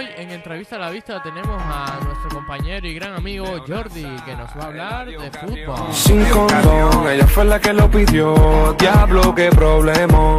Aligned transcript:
Hoy 0.00 0.08
en 0.16 0.30
Entrevista 0.30 0.76
a 0.76 0.78
la 0.78 0.88
Vista 0.88 1.22
tenemos 1.22 1.60
a 1.62 2.00
nuestro 2.02 2.30
compañero 2.30 2.86
y 2.88 2.94
gran 2.94 3.12
amigo 3.12 3.44
Jordi, 3.68 4.06
que 4.24 4.34
nos 4.34 4.48
va 4.56 4.62
a 4.62 4.66
hablar 4.68 5.06
de 5.06 5.30
fútbol. 5.30 5.92
Sin 5.92 6.24
condón, 6.30 7.06
ella 7.06 7.26
fue 7.26 7.44
la 7.44 7.60
que 7.60 7.74
lo 7.74 7.90
pidió. 7.90 8.74
Diablo, 8.78 9.34
qué 9.34 9.50
problema. 9.50 10.36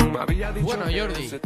Bueno, 0.61 0.85
Jordi, 0.85 1.39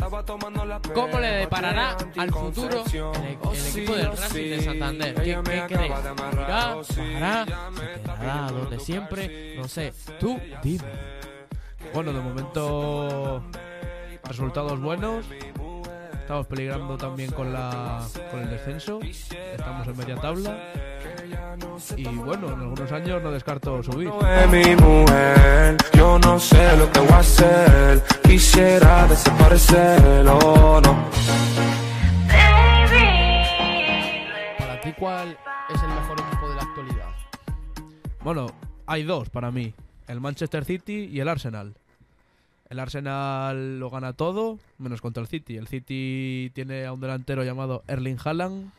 ¿cómo 0.93 1.19
le 1.19 1.27
deparará 1.27 1.97
al 2.15 2.31
futuro 2.31 2.85
el, 2.93 3.57
el 3.57 3.67
equipo 3.67 3.95
del 3.95 4.07
Racing 4.07 4.49
de 4.49 4.61
Santander? 4.61 5.15
¿Qué, 5.15 5.41
qué 5.43 5.63
crees? 5.67 5.91
¿Irá? 5.91 6.13
¿Bajará? 6.13 6.75
¿Se 6.85 8.21
quedará 8.21 8.47
donde 8.49 8.79
siempre? 8.79 9.55
No 9.57 9.67
sé, 9.67 9.93
tú 10.21 10.39
dime. 10.63 10.85
Bueno, 11.93 12.13
de 12.13 12.21
momento 12.21 13.43
resultados 14.23 14.79
buenos. 14.79 15.25
Estamos 16.25 16.47
peligrando 16.47 16.97
también 16.97 17.29
con 17.29 17.53
la 17.53 18.01
con 18.31 18.41
el 18.41 18.49
descenso. 18.49 18.99
Estamos 19.03 19.87
en 19.87 19.95
media 19.95 20.15
tabla. 20.15 20.57
Y 21.95 22.03
bueno, 22.03 22.51
en 22.51 22.61
algunos 22.61 22.91
años 22.91 23.21
no 23.21 23.29
descarto 23.29 23.83
subir. 23.83 24.09
Mi 24.49 24.75
mujer, 24.75 25.77
yo 25.93 26.17
no 26.17 26.39
sé 26.39 26.77
lo 26.77 26.91
que 26.91 26.99
voy 26.99 27.11
a 27.11 27.19
hacer. 27.19 28.03
Quisiera 28.23 29.05
desaparecer, 29.05 30.25
no. 30.25 30.39
Para 34.57 34.81
ti, 34.81 34.93
¿cuál 34.97 35.37
es 35.69 35.83
el 35.83 35.89
mejor 35.89 36.19
equipo 36.21 36.49
de 36.49 36.55
la 36.55 36.61
actualidad? 36.63 37.15
Bueno, 38.23 38.47
hay 38.87 39.03
dos 39.03 39.29
para 39.29 39.51
mí. 39.51 39.75
El 40.07 40.21
Manchester 40.21 40.65
City 40.65 41.07
y 41.13 41.19
el 41.19 41.29
Arsenal. 41.29 41.75
El 42.69 42.79
Arsenal 42.79 43.79
lo 43.79 43.89
gana 43.89 44.13
todo, 44.13 44.59
menos 44.79 45.01
contra 45.01 45.21
el 45.21 45.27
City. 45.27 45.57
El 45.57 45.67
City 45.67 46.51
tiene 46.53 46.85
a 46.85 46.93
un 46.93 46.99
delantero 46.99 47.43
llamado 47.43 47.83
Erling 47.87 48.17
Haaland, 48.23 48.71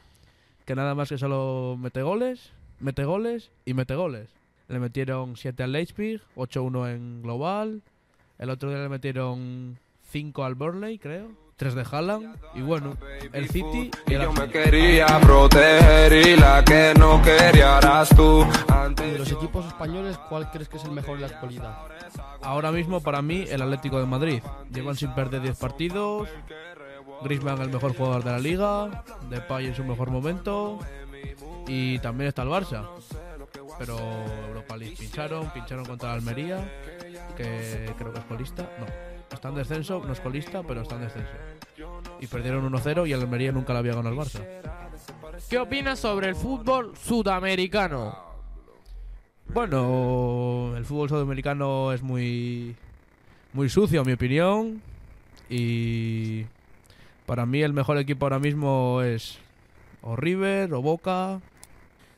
que 0.64 0.74
nada 0.74 0.94
más 0.94 1.08
que 1.08 1.18
solo 1.18 1.76
mete 1.78 2.02
goles, 2.02 2.50
mete 2.80 3.04
goles 3.04 3.50
y 3.64 3.74
mete 3.74 3.94
goles. 3.94 4.28
Le 4.68 4.80
metieron 4.80 5.36
7 5.36 5.62
al 5.62 5.72
Leipzig, 5.72 6.20
8-1 6.34 6.94
en 6.94 7.22
global. 7.22 7.82
El 8.38 8.50
otro 8.50 8.70
día 8.70 8.80
le 8.80 8.88
metieron 8.88 9.78
5 10.10 10.44
al 10.44 10.56
Burnley, 10.56 10.98
creo. 10.98 11.45
3 11.56 11.74
de 11.74 11.86
Haaland. 11.90 12.36
Y 12.54 12.62
bueno, 12.62 12.96
el 13.32 13.48
City 13.48 13.90
y 14.06 14.14
el 14.14 14.22
yo 14.22 14.32
me 14.32 14.48
quería 14.48 15.06
proteger 15.20 16.12
y 16.12 16.36
la 16.36 16.62
que 16.64 16.94
no 16.98 17.22
quería 17.22 17.78
eras 17.78 18.10
tú. 18.10 18.46
De 18.96 19.18
los 19.18 19.30
equipos 19.30 19.66
españoles, 19.66 20.18
¿cuál 20.28 20.50
crees 20.50 20.68
que 20.68 20.76
es 20.76 20.84
el 20.84 20.92
mejor 20.92 21.16
de 21.16 21.28
la 21.28 21.34
actualidad? 21.34 21.78
Ahora 22.42 22.70
mismo 22.72 23.00
para 23.00 23.22
mí 23.22 23.44
el 23.48 23.62
Atlético 23.62 23.98
de 23.98 24.06
Madrid. 24.06 24.42
Llevan 24.72 24.96
sin 24.96 25.14
perder 25.14 25.42
10 25.42 25.58
partidos. 25.58 26.28
Griezmann 27.22 27.60
el 27.62 27.70
mejor 27.70 27.96
jugador 27.96 28.22
de 28.22 28.30
la 28.30 28.38
liga. 28.38 29.04
Depay 29.30 29.66
en 29.66 29.74
su 29.74 29.84
mejor 29.84 30.10
momento. 30.10 30.78
Y 31.66 31.98
también 32.00 32.28
está 32.28 32.42
el 32.42 32.48
Barça. 32.48 32.86
Pero 33.78 33.98
Europa 34.48 34.76
League 34.76 34.96
pincharon, 34.98 35.50
pincharon 35.50 35.84
contra 35.84 36.10
la 36.10 36.14
Almería, 36.14 36.56
que 37.36 37.92
creo 37.98 38.12
que 38.12 38.18
es 38.18 38.24
colista. 38.24 38.70
No, 38.78 38.86
está 39.30 39.48
en 39.48 39.54
descenso, 39.54 40.02
no 40.04 40.12
es 40.12 40.20
colista, 40.20 40.62
pero 40.62 40.82
está 40.82 40.96
en 40.96 41.02
descenso. 41.02 41.32
Y 42.20 42.26
perdieron 42.26 42.70
1-0 42.70 43.08
y 43.08 43.12
el 43.12 43.20
Almería 43.20 43.52
nunca 43.52 43.72
la 43.72 43.80
había 43.80 43.94
ganado 43.94 44.14
el 44.14 44.20
Barça. 44.20 44.42
¿Qué 45.48 45.58
opinas 45.58 45.98
sobre 45.98 46.28
el 46.28 46.34
fútbol 46.34 46.96
sudamericano? 46.96 48.18
Bueno, 49.52 50.74
el 50.76 50.84
fútbol 50.84 51.08
sudamericano 51.08 51.92
es 51.92 52.02
muy, 52.02 52.74
muy 53.52 53.68
sucio, 53.68 54.00
en 54.00 54.06
mi 54.06 54.12
opinión. 54.14 54.82
Y 55.48 56.46
para 57.26 57.46
mí 57.46 57.62
el 57.62 57.72
mejor 57.72 57.98
equipo 57.98 58.24
ahora 58.24 58.38
mismo 58.38 59.02
es 59.02 59.38
o 60.02 60.16
River 60.16 60.72
o 60.74 60.82
Boca. 60.82 61.40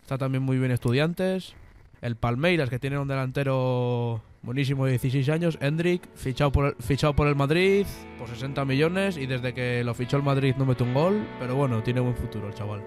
Está 0.03 0.19
también 0.19 0.43
muy 0.43 0.59
bien 0.59 0.71
Estudiantes. 0.71 1.55
El 2.01 2.17
Palmeiras, 2.17 2.71
que 2.71 2.79
tiene 2.79 2.99
un 2.99 3.09
delantero 3.09 4.23
buenísimo 4.43 4.85
de 4.85 4.93
16 4.93 5.29
años, 5.29 5.59
Hendrik, 5.61 6.03
fichado 6.15 6.53
por, 6.53 6.67
el, 6.67 6.75
fichado 6.81 7.15
por 7.15 7.29
el 7.29 7.37
Madrid 7.37 7.87
por 8.19 8.29
60 8.29 8.65
millones. 8.65 9.17
Y 9.17 9.27
desde 9.27 9.55
que 9.55 9.83
lo 9.85 9.95
fichó 9.95 10.17
el 10.17 10.23
Madrid 10.23 10.55
no 10.59 10.67
mete 10.67 10.83
un 10.83 10.95
gol. 10.95 11.27
Pero 11.39 11.55
bueno, 11.55 11.83
tiene 11.83 12.01
buen 12.01 12.17
futuro 12.17 12.49
el 12.49 12.55
chaval. 12.55 12.83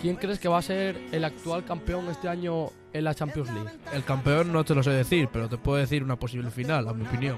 ¿Quién 0.00 0.16
crees 0.16 0.38
que 0.38 0.48
va 0.48 0.58
a 0.58 0.62
ser 0.62 0.98
el 1.12 1.24
actual 1.24 1.64
campeón 1.64 2.08
este 2.08 2.26
año 2.26 2.70
en 2.94 3.04
la 3.04 3.14
Champions 3.14 3.52
League? 3.52 3.70
El 3.92 4.02
campeón 4.02 4.50
no 4.50 4.64
te 4.64 4.74
lo 4.74 4.82
sé 4.82 4.90
decir, 4.90 5.28
pero 5.30 5.46
te 5.48 5.58
puedo 5.58 5.76
decir 5.76 6.02
una 6.02 6.16
posible 6.16 6.50
final, 6.50 6.88
a 6.88 6.94
mi 6.94 7.06
opinión. 7.06 7.36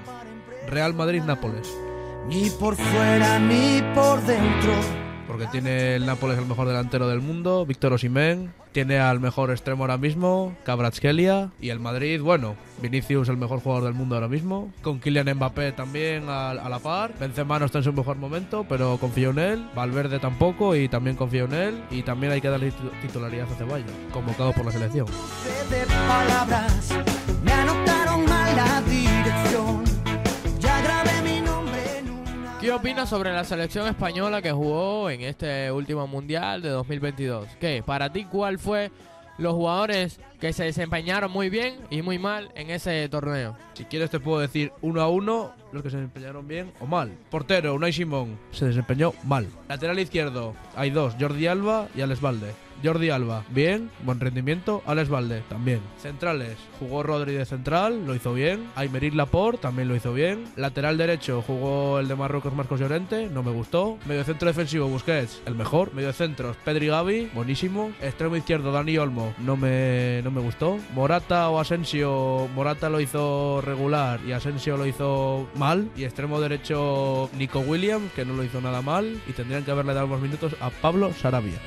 Real 0.68 0.94
Madrid-Nápoles. 0.94 1.76
Ni 2.28 2.50
por 2.50 2.76
fuera 2.76 3.40
ni 3.40 3.82
por 3.96 4.20
dentro. 4.22 4.72
Porque 5.26 5.48
tiene 5.48 5.96
el 5.96 6.06
Nápoles 6.06 6.38
el 6.38 6.46
mejor 6.46 6.68
delantero 6.68 7.08
del 7.08 7.20
mundo, 7.20 7.66
Víctor 7.66 7.94
Osimhen. 7.94 8.52
Tiene 8.72 8.98
al 8.98 9.20
mejor 9.20 9.50
extremo 9.50 9.84
ahora 9.84 9.98
mismo, 9.98 10.56
Kvaratskhelia. 10.64 11.50
Y 11.60 11.68
el 11.68 11.78
Madrid, 11.78 12.20
bueno, 12.22 12.56
Vinicius 12.80 13.28
el 13.28 13.36
mejor 13.36 13.60
jugador 13.60 13.84
del 13.84 13.94
mundo 13.94 14.14
ahora 14.14 14.28
mismo. 14.28 14.72
Con 14.82 14.98
Kylian 14.98 15.34
Mbappé 15.36 15.72
también 15.72 16.24
a, 16.28 16.54
la 16.54 16.78
par. 16.78 17.12
Benzema 17.20 17.58
no 17.58 17.66
está 17.66 17.78
en 17.78 17.84
su 17.84 17.92
mejor 17.92 18.16
momento, 18.16 18.64
pero 18.68 18.96
confío 18.98 19.30
en 19.30 19.38
él. 19.38 19.66
Valverde 19.74 20.18
tampoco 20.18 20.74
y 20.74 20.88
también 20.88 21.16
confío 21.16 21.44
en 21.44 21.52
él. 21.54 21.84
Y 21.90 22.02
también 22.02 22.32
hay 22.32 22.40
que 22.40 22.48
darle 22.48 22.70
titu- 22.72 22.90
titularidad 23.02 23.46
a 23.52 23.54
Ceballos, 23.56 23.90
convocado 24.12 24.52
por 24.52 24.64
la 24.64 24.72
selección. 24.72 25.06
palabras 26.08 26.88
me 27.44 27.52
anotaron 27.52 28.24
mal 28.24 28.58
¿Qué 32.62 32.70
opinas 32.70 33.08
sobre 33.08 33.32
la 33.32 33.42
selección 33.42 33.88
española 33.88 34.40
que 34.40 34.52
jugó 34.52 35.10
en 35.10 35.22
este 35.22 35.72
último 35.72 36.06
mundial 36.06 36.62
de 36.62 36.68
2022? 36.68 37.48
¿Qué? 37.58 37.82
Para 37.84 38.12
ti, 38.12 38.24
¿cuál 38.24 38.60
fue 38.60 38.92
los 39.36 39.54
jugadores 39.54 40.20
que 40.42 40.52
se 40.52 40.64
desempeñaron 40.64 41.30
muy 41.30 41.50
bien 41.50 41.76
y 41.88 42.02
muy 42.02 42.18
mal 42.18 42.50
en 42.56 42.70
ese 42.70 43.08
torneo? 43.08 43.56
Si 43.74 43.84
quieres 43.84 44.10
te 44.10 44.18
puedo 44.18 44.40
decir 44.40 44.72
uno 44.80 45.00
a 45.00 45.08
uno 45.08 45.52
los 45.70 45.84
que 45.84 45.90
se 45.90 45.98
desempeñaron 45.98 46.48
bien 46.48 46.72
o 46.80 46.86
mal. 46.86 47.16
Portero, 47.30 47.76
Unai 47.76 47.92
Simón, 47.92 48.40
se 48.50 48.66
desempeñó 48.66 49.14
mal. 49.22 49.46
Lateral 49.68 50.00
izquierdo, 50.00 50.54
hay 50.74 50.90
dos, 50.90 51.14
Jordi 51.18 51.46
Alba 51.46 51.86
y 51.94 52.00
Alex 52.00 52.20
Valde. 52.20 52.52
Jordi 52.84 53.10
Alba, 53.10 53.44
bien, 53.50 53.90
buen 54.02 54.18
rendimiento. 54.18 54.82
Alex 54.86 55.08
Valde, 55.08 55.42
también. 55.48 55.80
Centrales, 55.98 56.56
jugó 56.80 57.04
Rodri 57.04 57.34
de 57.34 57.44
central, 57.44 58.06
lo 58.06 58.14
hizo 58.14 58.34
bien. 58.34 58.66
Aymeric 58.74 59.14
Laporte, 59.14 59.62
también 59.62 59.86
lo 59.86 59.94
hizo 59.94 60.12
bien. 60.12 60.46
Lateral 60.56 60.98
derecho, 60.98 61.42
jugó 61.46 62.00
el 62.00 62.08
de 62.08 62.16
Marruecos 62.16 62.54
Marcos 62.54 62.80
Llorente, 62.80 63.28
no 63.28 63.44
me 63.44 63.52
gustó. 63.52 63.98
Medio 64.06 64.24
centro 64.24 64.48
defensivo, 64.48 64.88
Busquets, 64.88 65.42
el 65.46 65.54
mejor. 65.54 65.94
Medio 65.94 66.12
centros, 66.12 66.56
Pedri 66.64 66.88
Gavi, 66.88 67.30
buenísimo. 67.32 67.92
Extremo 68.02 68.36
izquierdo, 68.36 68.72
Dani 68.72 68.98
Olmo, 68.98 69.32
no 69.38 69.56
me, 69.56 70.20
no 70.24 70.31
me 70.32 70.40
gustó. 70.40 70.78
Morata 70.94 71.48
o 71.50 71.58
Asensio, 71.60 72.48
Morata 72.54 72.88
lo 72.88 73.00
hizo 73.00 73.60
regular 73.60 74.20
y 74.26 74.32
Asensio 74.32 74.76
lo 74.76 74.86
hizo 74.86 75.48
mal. 75.54 75.90
Y 75.96 76.04
extremo 76.04 76.40
derecho, 76.40 77.30
Nico 77.36 77.60
Williams, 77.60 78.12
que 78.12 78.24
no 78.24 78.34
lo 78.34 78.44
hizo 78.44 78.60
nada 78.60 78.82
mal. 78.82 79.20
Y 79.28 79.32
tendrían 79.32 79.64
que 79.64 79.70
haberle 79.70 79.94
dado 79.94 80.06
unos 80.06 80.20
minutos 80.20 80.56
a 80.60 80.70
Pablo 80.70 81.12
Sarabia. 81.12 81.58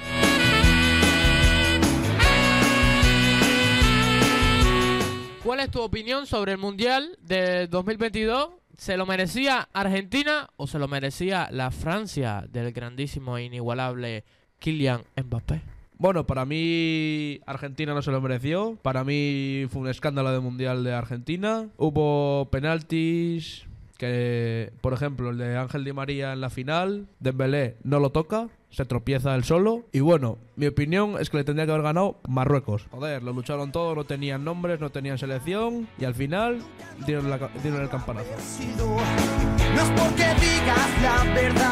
¿Cuál 5.43 5.59
es 5.59 5.69
tu 5.69 5.79
opinión 5.81 6.25
sobre 6.25 6.53
el 6.53 6.57
mundial 6.57 7.17
de 7.21 7.67
2022? 7.67 8.49
¿Se 8.77 8.97
lo 8.97 9.05
merecía 9.05 9.69
Argentina 9.73 10.49
o 10.57 10.65
se 10.65 10.79
lo 10.79 10.87
merecía 10.87 11.47
la 11.51 11.69
Francia 11.69 12.45
del 12.49 12.73
grandísimo 12.73 13.37
e 13.37 13.43
inigualable 13.43 14.23
Kylian 14.59 15.03
Mbappé? 15.15 15.74
Bueno, 15.97 16.25
para 16.25 16.45
mí 16.45 17.39
Argentina 17.45 17.93
no 17.93 18.01
se 18.01 18.11
lo 18.11 18.21
mereció. 18.21 18.77
Para 18.81 19.03
mí 19.03 19.65
fue 19.69 19.81
un 19.81 19.87
escándalo 19.87 20.31
de 20.31 20.39
mundial 20.39 20.83
de 20.83 20.93
Argentina. 20.93 21.67
Hubo 21.77 22.49
penaltis 22.51 23.65
que, 23.97 24.73
por 24.81 24.93
ejemplo, 24.93 25.29
el 25.29 25.37
de 25.37 25.57
Ángel 25.57 25.83
Di 25.83 25.93
María 25.93 26.33
en 26.33 26.41
la 26.41 26.49
final, 26.49 27.07
Dembélé 27.19 27.77
no 27.83 27.99
lo 27.99 28.11
toca, 28.11 28.49
se 28.69 28.85
tropieza 28.85 29.33
él 29.35 29.43
solo. 29.43 29.85
Y 29.93 30.01
bueno, 30.01 30.37
mi 30.55 30.67
opinión 30.67 31.15
es 31.19 31.29
que 31.29 31.37
le 31.37 31.43
tendría 31.43 31.65
que 31.65 31.71
haber 31.71 31.83
ganado 31.83 32.19
Marruecos. 32.27 32.87
Joder, 32.91 33.23
lo 33.23 33.31
lucharon 33.33 33.71
todo, 33.71 33.95
no 33.95 34.03
tenían 34.03 34.43
nombres, 34.43 34.79
no 34.79 34.89
tenían 34.89 35.17
selección 35.17 35.87
y 35.97 36.05
al 36.05 36.13
final 36.13 36.61
dieron, 37.05 37.31
el 37.31 37.89
campanazo. 37.89 38.29
No 38.77 39.81
es 39.81 39.89
porque 39.91 40.25
digas 40.41 41.01
la 41.01 41.33
verdad, 41.33 41.64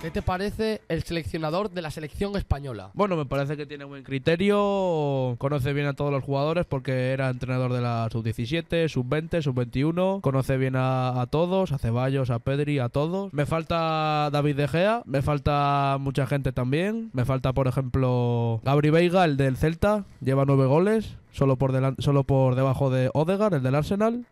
¿Qué 0.00 0.10
te 0.10 0.22
parece 0.22 0.80
el 0.88 1.02
seleccionador 1.02 1.70
de 1.70 1.82
la 1.82 1.90
selección 1.90 2.34
española? 2.34 2.90
Bueno, 2.94 3.16
me 3.16 3.26
parece 3.26 3.58
que 3.58 3.66
tiene 3.66 3.84
buen 3.84 4.02
criterio, 4.02 5.36
conoce 5.36 5.74
bien 5.74 5.86
a 5.86 5.92
todos 5.92 6.10
los 6.10 6.24
jugadores 6.24 6.64
porque 6.64 7.10
era 7.12 7.28
entrenador 7.28 7.70
de 7.74 7.82
la 7.82 8.08
sub-17, 8.10 8.88
sub-20, 8.88 9.42
sub-21, 9.42 10.22
conoce 10.22 10.56
bien 10.56 10.72
a, 10.74 11.26
todos, 11.30 11.72
a 11.72 11.78
Ceballos, 11.78 12.30
a 12.30 12.38
Pedri, 12.38 12.78
a 12.78 12.88
todos. 12.88 13.30
Me 13.34 13.44
falta 13.44 14.30
David 14.32 14.56
De 14.56 14.68
Gea, 14.68 15.02
me 15.04 15.20
falta 15.20 15.98
mucha 16.00 16.26
gente 16.26 16.52
también, 16.52 17.10
me 17.12 17.26
falta 17.26 17.52
por 17.52 17.68
ejemplo 17.68 18.62
Gabri 18.64 18.88
Veiga, 18.88 19.26
el 19.26 19.36
del 19.36 19.58
Celta, 19.58 20.06
lleva 20.22 20.46
nueve 20.46 20.64
goles, 20.64 21.18
solo 21.32 21.56
por, 21.56 21.72
solo 21.98 22.24
por 22.24 22.54
debajo 22.54 22.88
de 22.88 23.10
Odegaard, 23.12 23.52
el 23.52 23.62
del 23.62 23.74
Arsenal. 23.74 24.24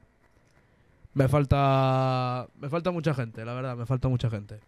Me 1.12 1.28
falta, 1.28 2.46
me 2.58 2.70
falta 2.70 2.90
mucha 2.90 3.12
gente, 3.12 3.44
la 3.44 3.52
verdad, 3.52 3.76
me 3.76 3.84
falta 3.84 4.08
mucha 4.08 4.30
gente. 4.30 4.60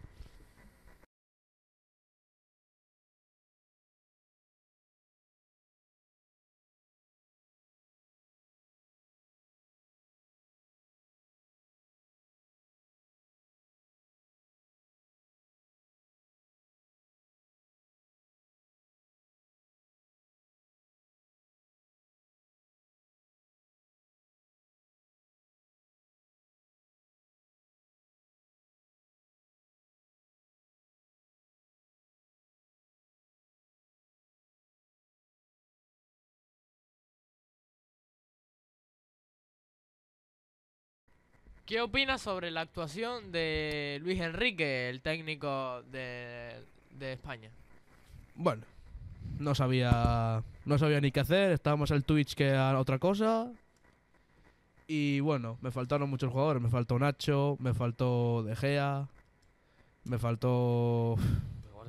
¿Qué 41.71 41.79
opinas 41.79 42.21
sobre 42.21 42.51
la 42.51 42.59
actuación 42.59 43.31
de 43.31 43.97
Luis 44.03 44.19
Enrique, 44.19 44.89
el 44.89 44.99
técnico 44.99 45.81
de, 45.83 46.65
España? 46.99 47.49
Bueno, 48.35 48.63
no 49.39 49.55
sabía, 49.55 50.43
no 50.65 50.77
sabía 50.77 50.99
ni 50.99 51.13
qué 51.13 51.21
hacer, 51.21 51.53
estábamos 51.53 51.91
al 51.91 52.03
Twitch 52.03 52.35
que 52.35 52.53
a 52.53 52.77
otra 52.77 52.99
cosa. 52.99 53.53
Y 54.85 55.21
bueno, 55.21 55.59
me 55.61 55.71
faltaron 55.71 56.09
muchos 56.09 56.29
jugadores, 56.29 56.61
me 56.61 56.69
faltó 56.69 56.99
Nacho, 56.99 57.55
me 57.61 57.73
faltó 57.73 58.43
De 58.43 58.57
Gea, 58.57 59.07
me 60.03 60.19
faltó 60.19 61.15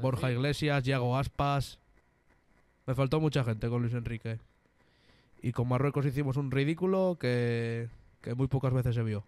Borja 0.01 0.31
Iglesias, 0.31 0.85
Yago 0.85 1.19
Aspas. 1.19 1.81
Me 2.87 2.95
faltó 2.95 3.19
mucha 3.19 3.43
gente 3.43 3.69
con 3.69 3.83
Luis 3.83 3.95
Enrique. 3.95 4.39
Y 5.43 5.51
con 5.51 5.67
Marruecos 5.67 6.07
hicimos 6.07 6.37
un 6.37 6.53
ridículo 6.53 7.17
que, 7.19 7.89
que 8.21 8.37
muy 8.37 8.47
pocas 8.47 8.73
veces 8.73 8.95
se 8.95 9.03
vio. 9.03 9.25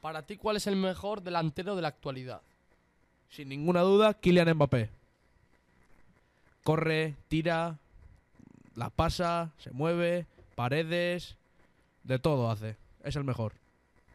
Para 0.00 0.22
ti, 0.22 0.36
¿cuál 0.36 0.56
es 0.56 0.66
el 0.66 0.76
mejor 0.76 1.22
delantero 1.22 1.76
de 1.76 1.82
la 1.82 1.88
actualidad? 1.88 2.42
Sin 3.30 3.48
ninguna 3.48 3.80
duda, 3.80 4.14
Kylian 4.14 4.54
Mbappé. 4.54 4.90
Corre, 6.62 7.14
tira, 7.28 7.78
la 8.74 8.90
pasa, 8.90 9.52
se 9.58 9.70
mueve, 9.70 10.26
paredes, 10.54 11.36
de 12.02 12.18
todo 12.18 12.50
hace. 12.50 12.76
Es 13.02 13.16
el 13.16 13.24
mejor. 13.24 13.54